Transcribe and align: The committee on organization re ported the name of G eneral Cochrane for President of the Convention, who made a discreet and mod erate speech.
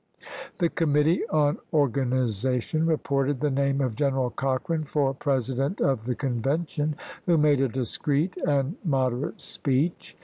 The 0.57 0.69
committee 0.69 1.21
on 1.29 1.59
organization 1.71 2.87
re 2.87 2.97
ported 2.97 3.39
the 3.39 3.51
name 3.51 3.81
of 3.81 3.95
G 3.95 4.05
eneral 4.05 4.35
Cochrane 4.35 4.83
for 4.83 5.13
President 5.13 5.79
of 5.79 6.05
the 6.05 6.15
Convention, 6.15 6.95
who 7.27 7.37
made 7.37 7.61
a 7.61 7.67
discreet 7.67 8.35
and 8.37 8.77
mod 8.83 9.13
erate 9.13 9.41
speech. 9.41 10.17